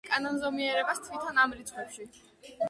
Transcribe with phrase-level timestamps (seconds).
[0.03, 2.09] დაგვანახებს კანონზომიერებას თვითონ ამ რიცხვებში.